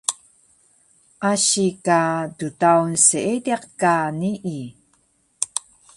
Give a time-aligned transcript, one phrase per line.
[1.31, 1.99] asi ka
[2.37, 4.63] ddaun seediq ka nii